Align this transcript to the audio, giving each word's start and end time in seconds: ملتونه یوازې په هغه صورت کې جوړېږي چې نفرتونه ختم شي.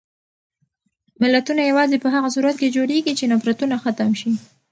ملتونه 1.21 1.61
یوازې 1.63 1.97
په 2.03 2.07
هغه 2.15 2.29
صورت 2.35 2.55
کې 2.61 2.73
جوړېږي 2.75 3.13
چې 3.19 3.29
نفرتونه 3.33 3.75
ختم 3.83 4.09
شي. 4.19 4.31